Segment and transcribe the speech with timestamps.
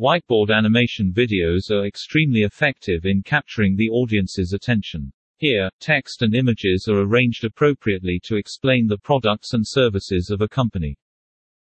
[0.00, 5.12] Whiteboard animation videos are extremely effective in capturing the audience's attention.
[5.36, 10.48] Here, text and images are arranged appropriately to explain the products and services of a
[10.48, 10.96] company.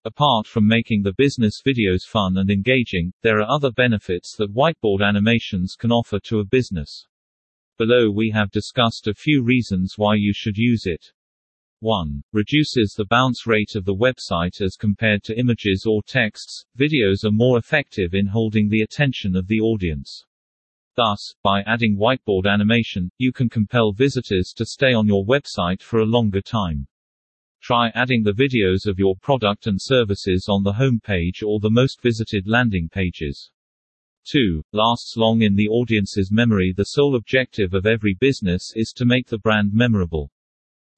[0.04, 5.00] Apart from making the business videos fun and engaging, there are other benefits that whiteboard
[5.00, 7.06] animations can offer to a business.
[7.78, 11.12] Below we have discussed a few reasons why you should use it.
[11.84, 12.22] 1.
[12.32, 16.64] Reduces the bounce rate of the website as compared to images or texts.
[16.78, 20.24] Videos are more effective in holding the attention of the audience.
[20.96, 25.98] Thus, by adding whiteboard animation, you can compel visitors to stay on your website for
[25.98, 26.86] a longer time.
[27.60, 31.68] Try adding the videos of your product and services on the home page or the
[31.68, 33.50] most visited landing pages.
[34.32, 34.62] 2.
[34.72, 36.72] Lasts long in the audience's memory.
[36.74, 40.30] The sole objective of every business is to make the brand memorable.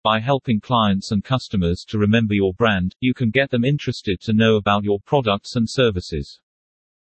[0.06, 4.32] By helping clients and customers to remember your brand, you can get them interested to
[4.32, 6.40] know about your products and services.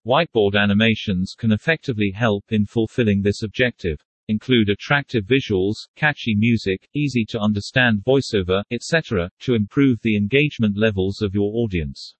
[0.07, 4.05] Whiteboard animations can effectively help in fulfilling this objective.
[4.29, 11.23] Include attractive visuals, catchy music, easy to understand voiceover, etc., to improve the engagement levels
[11.23, 12.17] of your audience.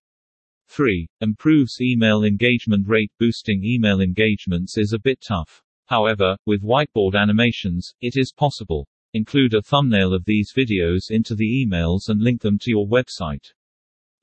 [0.69, 1.07] 3.
[1.19, 3.11] Improves email engagement rate.
[3.19, 5.61] Boosting email engagements is a bit tough.
[5.85, 8.87] However, with whiteboard animations, it is possible.
[9.13, 13.51] Include a thumbnail of these videos into the emails and link them to your website.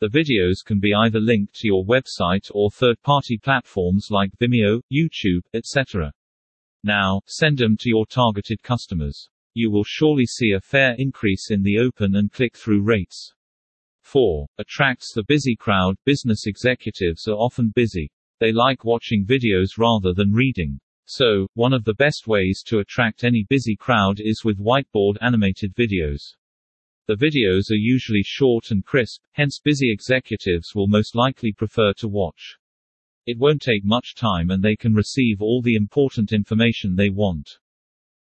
[0.01, 5.43] The videos can be either linked to your website or third-party platforms like Vimeo, YouTube,
[5.53, 6.13] etc.
[6.85, 9.29] Now, send them to your targeted customers.
[9.53, 13.35] You will surely see a fair increase in the open and click-through rates.
[14.03, 14.47] 4.
[14.57, 15.97] Attracts the busy crowd.
[16.07, 18.11] Business executives are often busy.
[18.41, 20.81] They like watching videos rather than reading.
[21.11, 25.75] So, one of the best ways to attract any busy crowd is with whiteboard animated
[25.75, 26.35] videos.
[27.07, 32.09] The videos are usually short and crisp, hence busy executives will most likely prefer to
[32.09, 32.59] watch.
[33.25, 37.57] It won't take much time and they can receive all the important information they want.